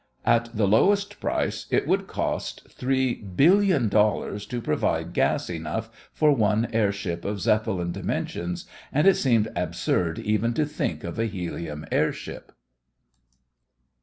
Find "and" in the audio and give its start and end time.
8.91-9.05